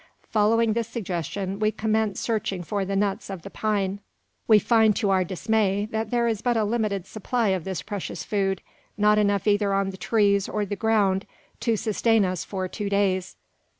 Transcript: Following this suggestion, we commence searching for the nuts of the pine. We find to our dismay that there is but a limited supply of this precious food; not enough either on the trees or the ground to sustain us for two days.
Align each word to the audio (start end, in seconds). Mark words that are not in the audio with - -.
Following 0.31 0.73
this 0.73 0.87
suggestion, 0.87 1.59
we 1.59 1.71
commence 1.71 2.19
searching 2.19 2.63
for 2.63 2.83
the 2.83 2.95
nuts 2.95 3.29
of 3.29 3.43
the 3.43 3.51
pine. 3.51 3.99
We 4.47 4.57
find 4.57 4.95
to 4.95 5.11
our 5.11 5.23
dismay 5.23 5.87
that 5.91 6.09
there 6.09 6.27
is 6.27 6.41
but 6.41 6.57
a 6.57 6.63
limited 6.63 7.05
supply 7.05 7.49
of 7.49 7.65
this 7.65 7.83
precious 7.83 8.23
food; 8.23 8.63
not 8.97 9.19
enough 9.19 9.45
either 9.45 9.75
on 9.75 9.91
the 9.91 9.97
trees 9.97 10.49
or 10.49 10.65
the 10.65 10.75
ground 10.75 11.27
to 11.59 11.77
sustain 11.77 12.25
us 12.25 12.43
for 12.43 12.67
two 12.67 12.89
days. 12.89 13.35